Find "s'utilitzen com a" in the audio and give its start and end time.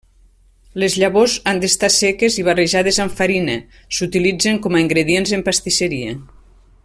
3.99-4.83